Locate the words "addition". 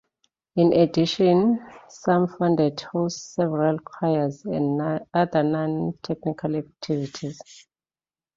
0.73-1.59